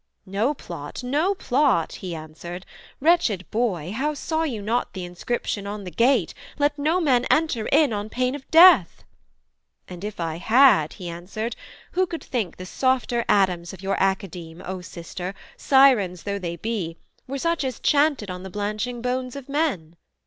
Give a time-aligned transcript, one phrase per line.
[0.25, 2.65] 'No plot, no plot,' he answered.
[2.99, 7.67] 'Wretched boy, How saw you not the inscription on the gate, LET NO MAN ENTER
[7.67, 9.03] IN ON PAIN OF DEATH?'
[9.87, 11.55] 'And if I had,' he answered,
[11.91, 16.97] 'who could think The softer Adams of your Academe, O sister, Sirens though they be,
[17.27, 19.97] were such As chanted on the blanching bones of men?'